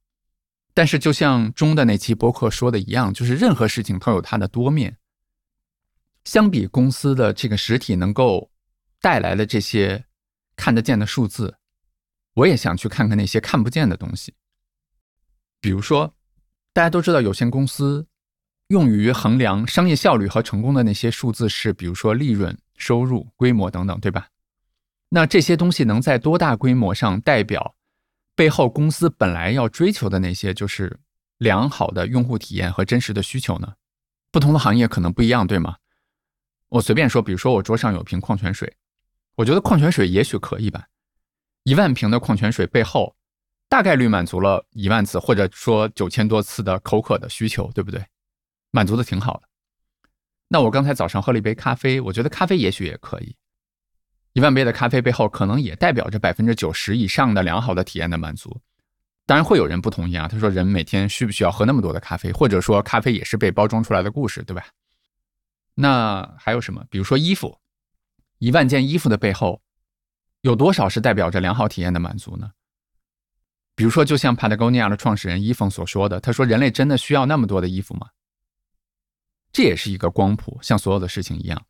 [0.76, 4.96] 但是就像中的那期播客说的一样，就是任何事情都有它的多面，
[6.24, 8.52] 相比公司的这个实体能够。
[9.02, 10.06] 带来的这些
[10.56, 11.58] 看得见的数字，
[12.34, 14.34] 我也想去看看那些看不见的东西。
[15.62, 16.14] 比如说，
[16.74, 18.08] 大家都知道有限公司
[18.68, 24.28] 用于衡量商业效率和成功的那些数字是，比如说利润、收入、规模等等，对吧？
[25.10, 27.76] 那这些东西能在多大规模上代表
[28.36, 31.00] 背后公司本来要追求的那些，就是
[31.38, 33.74] 良好的用户体验和真实的需求呢？
[34.32, 35.78] 不同的行业可能不一样，对吗？
[36.68, 38.72] 我随便说，比如说我桌上有瓶矿泉水。
[39.40, 40.86] 我觉得矿泉水也许可以吧，
[41.64, 43.16] 一万瓶的矿泉水背后，
[43.70, 48.06] 大概率满足了一万次或者说九千多次的口渴的需求，对不对？
[48.72, 49.44] 满足的挺好的。
[50.50, 53.34] 那我刚才早上喝了一杯咖啡，我觉得咖啡也许也可以，
[54.34, 58.60] 一万杯的咖啡背后可能也代表着百分之九十以上的良好的体验的满足。
[59.26, 64.66] 当然会有人不同意啊，他说人每天需不需要喝那么多的咖啡，或者说咖啡也是被包装出来的故事，对吧？
[65.76, 66.84] 那还有什么？
[66.90, 67.58] 比如说衣服。
[68.40, 69.62] 一万件衣服的背后，
[70.42, 72.52] 有多少是代表着良好体验的满足呢？
[73.76, 78.08] 比如说，就像 Patagonia 的创始人伊冯所说的，他说：“人类真的需要那么多的衣服吗？”
[79.54, 81.66] 这也是一个光谱，像所有的事情一样。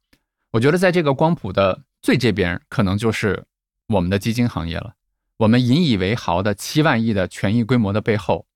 [0.51, 3.45] 我觉得，在这个光谱的最这边，可能就是
[3.87, 4.95] 我们的基金行业了。
[5.37, 8.47] 我们引以为豪的七万亿的权益规模的背后，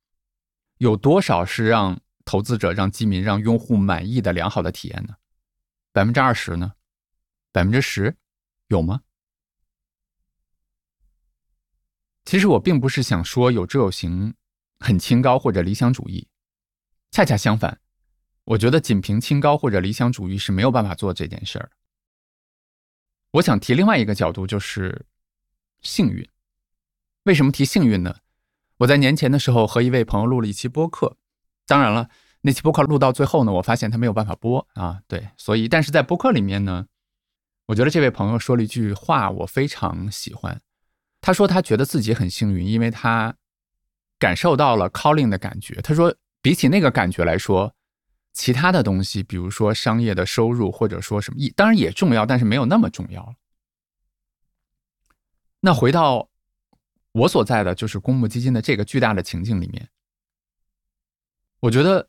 [0.80, 5.14] 有多少是让投资者、让基民、让用户满意的良好的体验呢？
[5.92, 6.74] 百分之二十呢？
[7.54, 8.18] 百分之十，
[8.68, 9.02] 有吗？
[12.26, 14.34] 其实我并不是想说有志有行
[14.80, 16.28] 很清高或者理想主义，
[17.12, 17.80] 恰恰相反，
[18.46, 21.70] 我觉得仅凭清高或者理想主义是没有办法做这件事儿。
[23.34, 25.06] 我想提另外一个角度，就是
[25.82, 26.28] 幸运。
[27.26, 28.18] 为什么提幸运呢？
[28.78, 31.18] 我在年前的时候和一位朋友录了一期播客，
[31.68, 32.10] 当然了，
[32.42, 36.88] 那期播客录到最后呢，我发现他没有办法播啊，对，所以但是在播客里面呢。
[37.74, 40.62] 我觉得这位朋友说了一句话，我非常喜欢。
[41.22, 43.36] 他说他觉得自己很幸运，因为他
[44.20, 45.82] 感受到了 calling 的感觉。
[45.82, 47.74] 他说，比起那个感觉来说，
[48.32, 53.34] 其他的东西，比如说商业的收入或者说什么，当然也重要，但是没有那么重要。
[55.62, 56.30] 那回到
[57.14, 59.90] 我所在的就是公募基金的这个巨大的情境里面，
[61.62, 62.08] 我觉得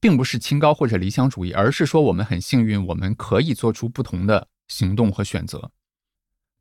[0.00, 4.48] 并不是清高或者理想主义，而是说我们很幸运，我们可以做出不同的。
[4.68, 5.70] 行动和选择，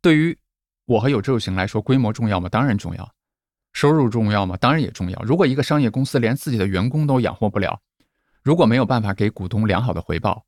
[0.01, 0.37] 对于
[0.85, 2.49] 我和有志有行来说，规模重要吗？
[2.49, 3.13] 当然重要。
[3.71, 4.55] 收入重要吗？
[4.57, 5.19] 当然也重要。
[5.23, 7.81] 如果一个商业公司连自己的员工都养活不了，
[8.43, 10.45] 如果没有办法给股东良好的回报，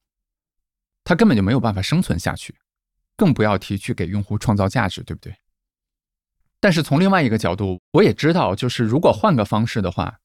[1.03, 2.55] 他根本就没有办法生存下去，
[3.15, 5.35] 更不要提去给用户创造价值，对不对？
[6.59, 10.19] 但是从另外一个角度，我也知道，就是如果换个方式的话，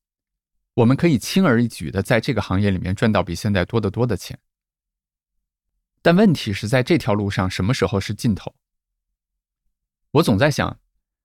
[0.75, 4.39] 我们可以轻而易举的在这个行业里面赚到比现在多得多的钱。
[6.03, 8.55] 但问题是在这条路上，什么时候是尽头？
[10.13, 10.79] 我总在想，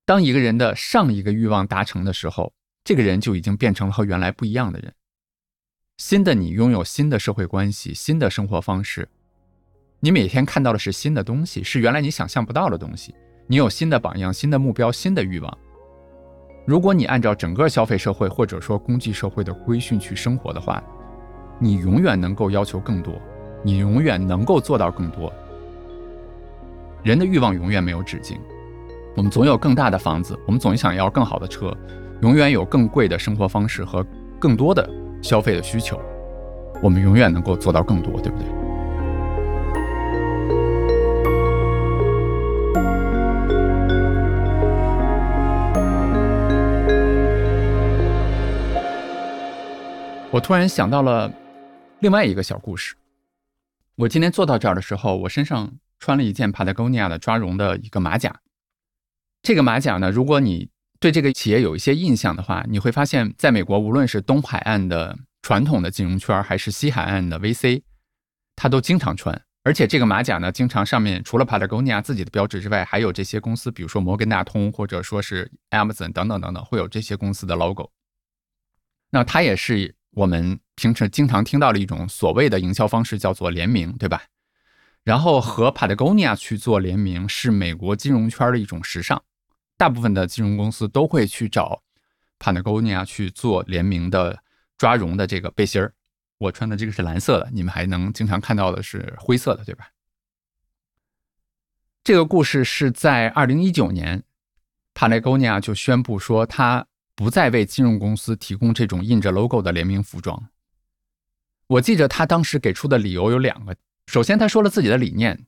[0.06, 4.94] 当一个人的上一个欲望达成的时候，这个人就已经变成了和原来不一样的人。
[5.98, 9.08] 新的你拥有新的社会关系、新的生活方式，
[10.02, 13.16] 你每天看到的是新的东西，是原来你想象不到的东西。
[13.48, 15.58] 你有新的榜样、新的目标、新的欲望。
[16.68, 20.84] 如果你按照整个消费社会或者说工具社会的规训去生活的话，
[21.60, 23.18] 你永远能够要求更多。
[23.66, 25.34] 你永远能够做到更多。
[27.02, 28.40] 人的欲望永远没有止境，
[29.16, 31.76] 我们总有更大的房子，我们总想要更好的车，
[32.22, 34.06] 永远有更贵的生活方式和
[34.38, 34.88] 更多的
[35.20, 36.00] 消费的需求，
[36.80, 38.46] 我们永远能够做到更多，对不对？
[50.30, 51.32] 我突然想到了
[52.02, 52.96] 另外一个小故事。
[53.98, 58.42] 我今天坐到这儿的时候，我身上穿了一件 Patagonia 的抓绒的一个马甲。
[59.42, 67.84] 这个马甲呢，如果你对这个企业有一些印象的话，你会发现在美国，无论是东海岸的传统的金融圈，还是西海岸的 VC，
[68.58, 69.42] 他都经常穿。
[69.64, 77.90] 而且这个马甲呢，经常上面除了 Patagonia 自己的标志之外，还有这些公司，比如说摩根大通或者说是 Amazon 等等等等，会有这些公司的 logo。
[79.10, 79.96] 那它也是。
[80.16, 84.24] 我们平时经常听到的一种所谓的营销方式叫做联名，对吧？
[85.04, 89.22] 然后和 Patagonia 去做联名是美国金融圈的一种时尚，
[89.76, 91.84] 大部分的金融公司都会去找
[92.40, 94.42] Patagonia 去做联名的
[94.78, 95.94] 抓绒的这个背心儿。
[96.38, 99.90] 我穿的这个是蓝色的，你们还能经常看到的是灰色的，对吧？
[102.06, 104.24] 这个故事是在二零一九年
[104.94, 106.88] ，Patagonia 就宣布说他。
[107.16, 110.50] 不再为金融公司提供这种印着 logo 的联名服装。
[111.68, 113.76] 我记着他当时给出的理由有两个。
[114.08, 115.46] 首先，他说了自己的理念。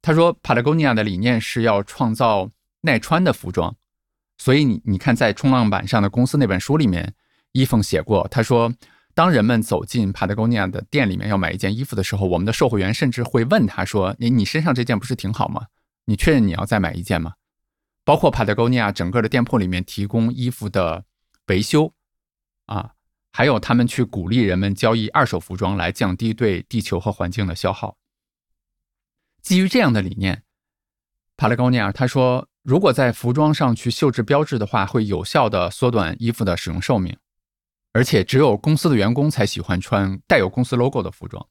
[0.00, 2.50] 他说，Patagonia 的理念是要创造
[2.82, 3.74] 耐穿的服装。
[4.36, 7.14] 所以你你看，在冲浪板上的公司那本书里面，
[7.50, 8.72] 伊凤写过，他说，
[9.12, 15.66] 当人们走进 Patagonia 的店里面要买一件衣服的时候，我们的售货员甚至会问他说：“你你身上这件不是挺好吗？
[16.04, 17.32] 你确认你要再买一件吗？”
[18.08, 21.04] 包括 Patagonia 整个的店铺里面提供衣服的
[21.48, 21.92] 维修，
[22.64, 22.94] 啊，
[23.32, 27.98] 还有他们去鼓励人们交易二手服装来降低对地球和环境的消耗。
[29.42, 30.42] 基于这样的理念
[31.36, 37.14] ，Patagonia 他说，如果在服装上去绣制标志的话，会有效的缩短衣服的使用寿命，
[37.92, 41.46] 而且只有公司的员工才喜欢穿带有公司 logo 的服装，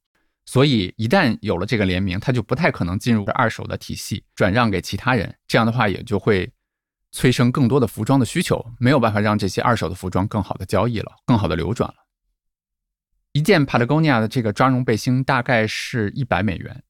[0.47, 6.51] 所以一旦有了这个联名，他就不太可能进入二手的体系，转让给其他人，这样的话也就会。
[7.13, 11.95] 催生更多的服装的需求，没有办法让这些二手的服装更好的交易了，更好的流转了。
[13.31, 16.83] 一件 Patagonia 的这个抓绒背心大概是一百美元。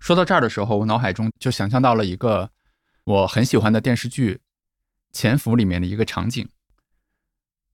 [0.00, 2.50] 说到这儿的时候，我脑海中就想象到了一个
[3.04, 4.34] 我很喜欢的电视剧
[5.12, 6.46] 《潜伏》里面的一个场景。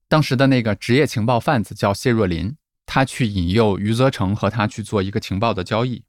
[0.07, 2.55] 当时的那个职业情报贩子叫谢若琳，
[2.93, 6.03] 他去引诱余则成和他去做一个情报的交易。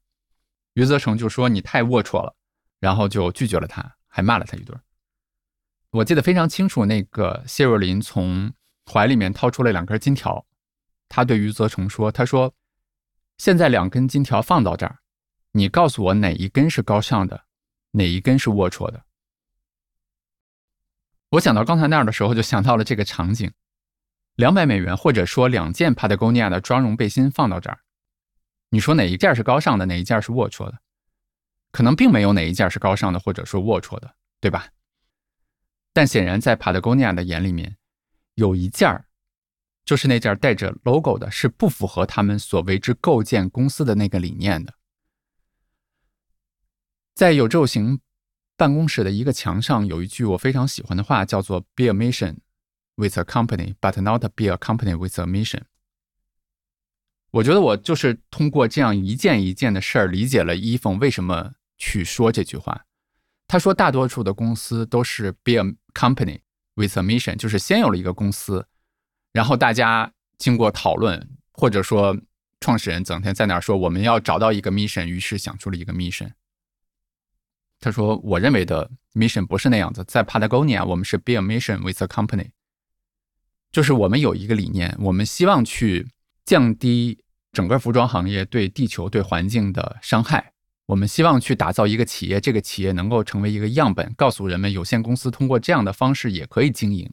[0.73, 2.35] 余则成就说你太龌龊了，
[2.81, 4.77] 然后就拒绝了他，还骂了他一顿。
[5.91, 8.51] 我记得非常清楚，那个谢若琳从
[8.91, 10.45] 怀里面掏出了两根金条，
[11.07, 12.53] 他对余则成说：“他说，
[13.37, 14.99] 现在两根金条放到这儿，
[15.53, 17.45] 你告诉我哪一根是高尚的，
[17.91, 19.05] 哪一根是龌龊的。”
[21.31, 23.49] 我想到刚才那儿的时候，就想到了这个场景：
[24.35, 27.79] 两百美元，或者说两件 Patagonia 的抓绒背心放到这儿，
[28.69, 30.79] 你说哪一件是高尚的，哪一件是龌龊的？
[31.71, 34.67] 可能并没有哪一件是高尚的，或者说龌龊的，对吧？
[35.91, 37.77] 但显然，在 Patagonia 的眼里面，
[38.33, 39.05] 有一件儿，
[39.85, 44.73] 就是那件带着 logo 的，是不符合他们所为之构建公司的那个理念的。
[47.13, 47.99] 在有昼行
[48.57, 52.37] 办公室的一个墙上，有一句我非常喜欢的话，叫做 “Be a mission
[52.95, 55.61] with a company, but not be a company with a mission。”
[57.31, 62.85] 我觉得我就是通过这样一件一件的事儿，理解了伊凤为什么去说这句话。
[63.47, 65.63] 他说，大多数的公司都是 be a
[65.93, 66.41] company
[66.75, 68.67] with a mission，就是先有了一个公司，
[69.31, 72.15] 然后大家经过讨论，或者说
[72.59, 76.31] 创始人整天在那儿说我们要找到一个 mission，于是想出了一个 mission。
[77.79, 82.51] 他说，我认为的 mission 不是那样子，在 Patagonia 我们是 be a mission with a company，
[83.73, 86.07] 就是我们有一个理念，我们希望去
[86.45, 87.17] 降低
[87.51, 90.53] 整个服装行业对地球、对环境的伤害。
[90.85, 97.11] 我们希望去打造一个企业，这个企业能够成为一个样本，告诉人们有限公司通过这样的方式也可以经营。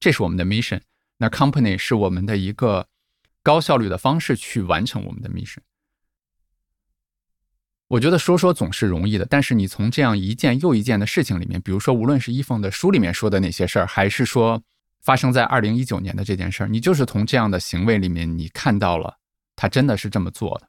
[0.00, 0.80] 这是我们的 mission。
[1.18, 2.88] 那 company 是我们的一个
[3.44, 5.58] 高效率的方式去完成我们的 mission。
[7.86, 14.60] 我觉得说说总是容易的，但是你从这样一件又一件的事情里面，比如说无论是伊凤的书里面说的那些事儿，还是说
[15.02, 19.18] 发生在二零一九年的这件事儿，你就是从这样的行为里面，你看到了
[19.56, 20.68] 他真的是这么做的。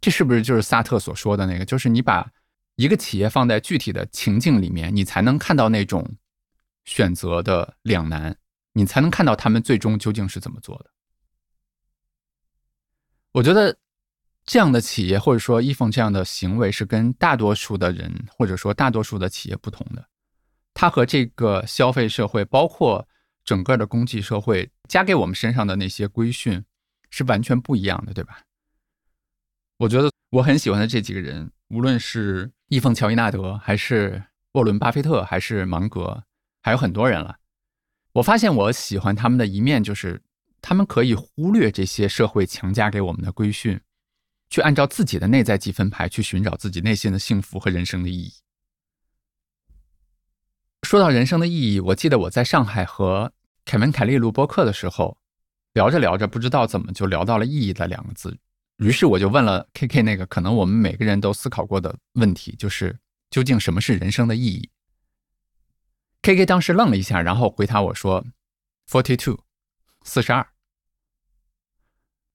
[0.00, 1.64] 这是不是就是萨特所说的那个？
[1.64, 2.28] 就是你把
[2.76, 6.16] 一个企业放在具体的情境里面，你才能看到那种
[6.84, 8.36] 选择的两难，
[8.72, 10.90] 你才能看到他们最终究竟是怎么做的。
[13.32, 13.78] 我觉得
[14.44, 20.04] 这样的企业或者说易凤这样的行为是跟大多数的人或者说大多数的企业不同的，
[20.74, 23.06] 它和这个消费社会，包括
[23.44, 26.64] 整个的公济社会加给我们身上的那些规训
[27.10, 28.42] 是完全不一样的，对吧？
[29.78, 36.24] 我觉得我很喜欢的这几个人，无论是易凤乔伊纳德，还是沃伦巴菲特，还是芒格，
[36.62, 37.36] 还有很多人了。
[38.12, 40.22] 我发现我喜欢他们的一面就是。
[40.64, 43.80] 他们可以忽略这些社会强加给我们的规训，
[44.48, 48.32] 去按照自己的内在积分牌去寻找自己内心的幸福和人生的意义。
[50.92, 53.32] 说到人生的意义，我记得我在上海和
[53.64, 55.16] 凯文·凯利录播客的时候，
[55.72, 58.36] 聊着聊着，不知道怎么就聊到了“意义”的两个字，
[58.76, 62.94] 于是我就问了 K K 那个可能我们每个人都思考过的问题，就是
[63.30, 64.68] 究竟什么是人生的意义
[66.20, 68.22] ？K K 当时愣了一下，然后回答我说
[68.86, 69.38] ：“Forty two，
[70.02, 70.46] 四十二。”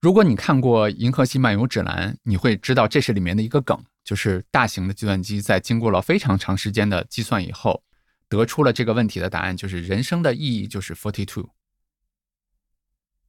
[0.01, 7.83] 如果你看过《银河系漫游指南》，你会知道这是里面的一个梗，就是大型的计算机在经过了非常长时间的计算以后，
[8.29, 11.49] 得出了这个问题的答案，就是人生的意义就是 forty two。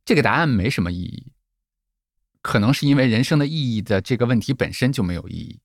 [0.05, 1.33] 这个答案没什么意义，
[2.41, 5.61] 可能是因为人生的意义的这个问题本身就没有意义。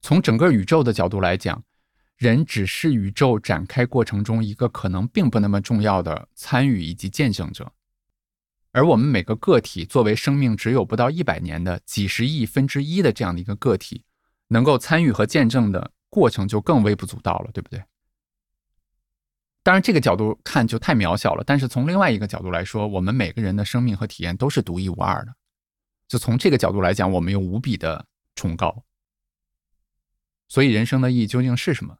[0.00, 1.64] 从整个宇宙的角度来讲，
[2.16, 7.72] 人只是宇宙展开过程中一个可能并不那么重要的参与以及见证者。
[8.72, 14.04] 而我们每个个体作为生命只有不到一百年的几十亿分之一的这样的一个个体，
[14.48, 17.82] 能够参与和见证的过程就更微不足道了，对不对？
[19.64, 21.42] 当然，这个角度看就太渺小了。
[21.44, 25.34] 但是从另外一个角度来说，我们每个人的生命和体验都是独一无二的。
[26.06, 28.06] 就从这个角度来讲，我们又无比的
[28.36, 28.84] 崇高。
[30.46, 31.98] 所以，人生的意义究竟是什么？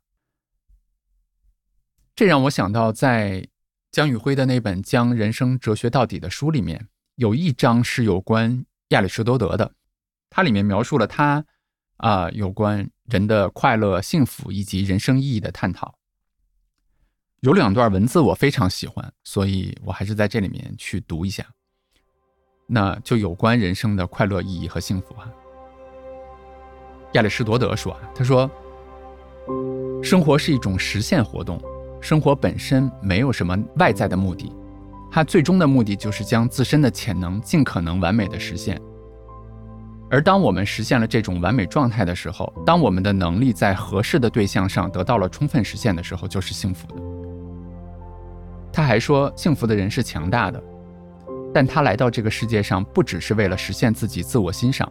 [2.14, 3.48] 这让我想到在。
[3.94, 9.72] 江宇辉的那本《将人生哲学到底》的书里面，有一章是有关亚里士多德的，
[10.28, 11.46] 它里面描述了他
[11.98, 15.94] 啊有关人的快乐、幸福以及人生意义的探讨。
[17.40, 21.46] 有两段文字我非常喜欢，所以我还是在这里面去读一下。
[22.66, 25.28] 那就有关人生的快乐、意义和幸福啊。
[27.12, 28.50] 亚里士多德说啊：“他说，
[30.02, 31.62] 生活是一种实现活动。”
[32.00, 34.52] 生活本身没有什么外在的目的，
[35.10, 38.80] 它最终的目的就是将自身的潜能尽可能完美的实现。
[40.14, 46.94] 而当我们实现了这种完美状态的时候，当我们的能力在合适的对象上得到了充分实现的时候，就是幸福的。
[48.72, 50.62] 他还说，幸福的人是强大的，
[51.52, 54.88] 但他来到这个世界上不只是为了实现自己自我欣赏，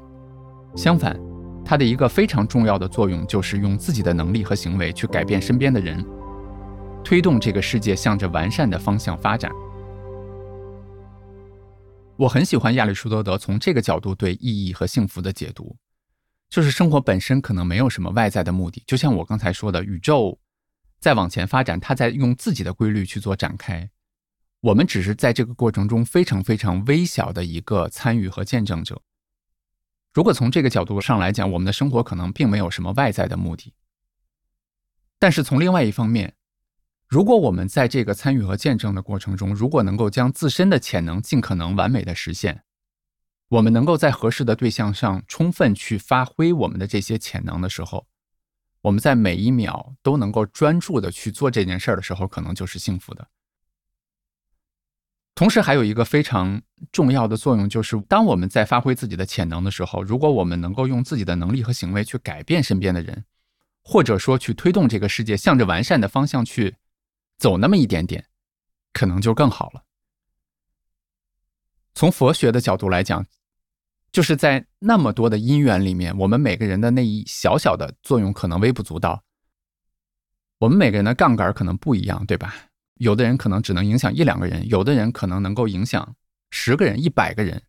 [0.75, 1.17] 相反，
[1.63, 6.05] 他的一个非常重要的作用就是用自己的能力和行为去改变身边的人。
[7.01, 9.49] 推动这个世界向着完善的方向发展。
[12.15, 15.75] 我很喜欢亚里士多德从这个角度对意义和幸福的解读，
[16.47, 20.39] 就是生活本身可能没有什么外在的目的，就像我刚才说的，宇宙
[20.99, 23.89] 在往前发展，它在用自己的规律去做展开，
[24.61, 29.01] 我们只是在这个过程中非常非常微小的一个参与和见证者。
[30.13, 33.73] 如果从这个角度上来讲，我们的生活可能并没有什么外在的目的，
[35.17, 36.35] 但是从另外一方面。
[37.13, 42.63] 如果我们在这个参与和见证的过程中，如果能够将自身的潜能尽可能完美的实现，
[43.49, 48.07] 我们能够在合适的对象上充分去发挥我们的这些潜能的时候，
[48.81, 53.27] 我们在每一秒都能够专注的去做这件事儿的时候，可能就是幸福的。
[55.35, 56.59] 同时，还有一个非常
[56.91, 63.23] 重要的作用，就是当我们在发挥自己的潜能的时候，如果我们能够用自己的能力和行为去改变身边的人，
[63.83, 66.75] 或者说去推动这个世界向着完善的方向去。
[67.37, 68.25] 走那么一点点，
[68.93, 69.83] 可能就更好了。
[71.93, 73.25] 从佛学的角度来讲，
[74.11, 79.23] 就是在那么多的因缘里面，我们每个人的那一小小的作用可能微不足道。
[80.59, 82.55] 我们每个人的杠杆可能不一样，对吧？
[82.95, 86.15] 有的人可能只能影响一两个人，有的人可能能够影响
[86.51, 87.61] 十个人、一百个人，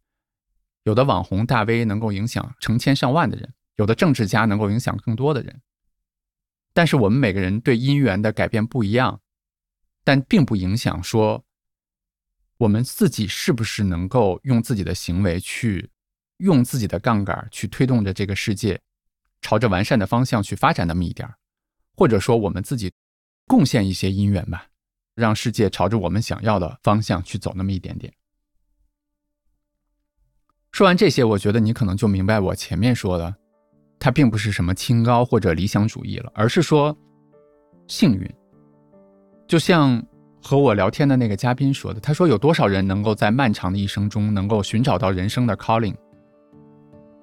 [0.84, 5.60] 有的网红大 V 能够影响成千上万的人，有的政治家能够影响更多的人。
[6.72, 9.20] 但是我们每个人对因缘的改变不一样。
[10.04, 11.42] 但并不影响说，
[12.58, 15.90] 我们自己是不是能够用自己的行为去，
[16.36, 18.80] 用自己的杠杆去推动着这个世界，
[19.40, 21.34] 朝着完善的方向去发展那么一点儿，
[21.96, 22.92] 或者说我们自己
[23.46, 24.68] 贡献一些因缘吧，
[25.14, 28.12] 让世界朝着我们想要的方向去走那么一点点。
[30.70, 33.34] 说完这些，我觉得你可能就明白我前面说的，
[33.98, 36.96] 它并不是什么清高或者理想主义了，而是说
[37.88, 38.28] 幸运。
[39.46, 40.02] 就像
[40.42, 45.94] 和我聊天的那个嘉宾说的，他说有多少人能够在漫长的一生中能够寻找到人生的 calling，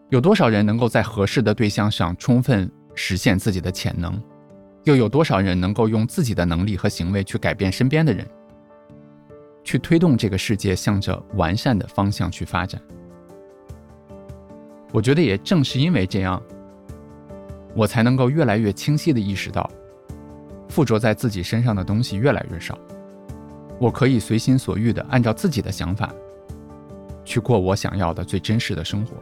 [0.10, 4.22] 有多少人能够在合适的对象上充分实现自己的潜能？
[4.84, 8.28] 又有多少人能够用自己的能力和行为去改变身边的人，
[9.64, 12.82] 去推动这个世界向着完善的方向去发展？
[14.92, 16.42] 我觉得也正是因为这样，
[17.76, 19.70] 我才能够越来越清晰地意识到，
[20.72, 22.78] 附着在自己身上的东西越来越少，
[23.78, 26.10] 我可以随心所欲地按照自己的想法，
[27.26, 29.18] 去过我想要的最真实的生活。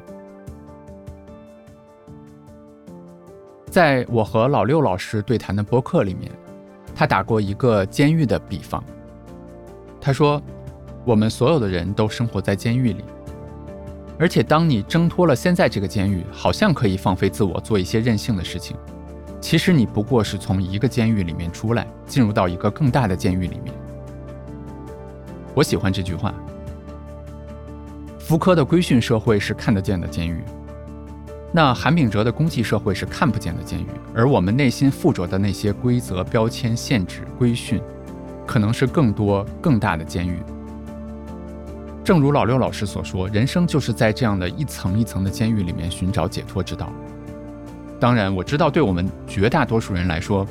[3.72, 6.32] 在我和老六老师对谈的播客里面，
[6.96, 8.84] 他打过一个监狱的比方。
[10.00, 10.42] 他说
[11.04, 13.04] ：“我们所有的人都生活在监狱里。”
[14.20, 18.76] 而且，当你挣脱了现在这个监狱，好像可以放飞自我，做一些任性的事情。
[19.42, 23.74] 其实你不过是从一个监狱里面出来，进入到一个更大的监狱里面。
[25.54, 26.34] 我喜欢这句话。
[28.20, 30.44] 福柯的规训社会是看得见的监狱，
[31.52, 37.82] 那韩炳哲的公济社会是看不见的监狱，而我们内心附着的那些规则、标签、限制、规训，
[38.46, 40.38] 可能是更多、更大的监狱。
[42.04, 46.92] 正如老六老师所说，人生就是在这样的一层一层的监狱里面寻找解脱之道。
[48.00, 50.48] 当然，我知道对我们绝大多数人来说，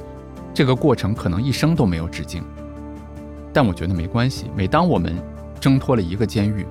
[0.53, 2.45] 这个过程可能一生都没有止境。
[3.53, 4.51] 但我觉得没关系。
[4.55, 5.17] 每当我们
[5.59, 6.67] 挣脱了一个监狱，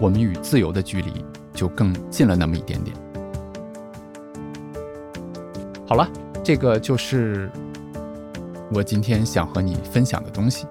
[0.00, 1.24] 我们与自由的距离
[1.54, 2.96] 就更近了那么一点点。
[5.86, 6.08] 好了，
[6.42, 7.48] 这个就是
[8.74, 10.66] 我今天想和你分享的东西。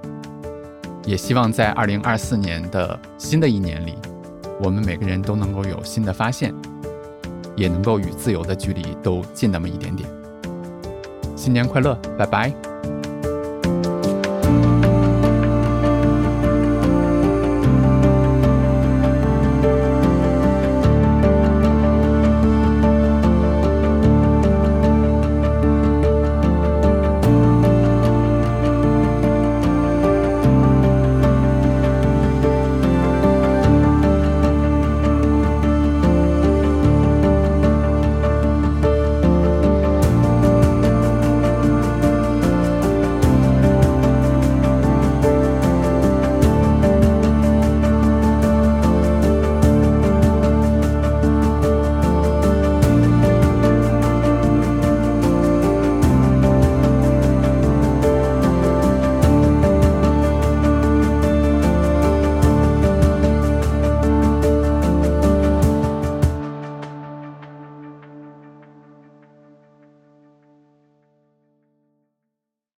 [1.06, 3.94] 也希望在二零二四年的新的一年里，
[4.62, 6.54] 我们每个人都能够有新的发现，
[7.56, 10.10] 也能够与自由的距离都近那么一点点。
[11.36, 12.75] 新年快乐，拜拜。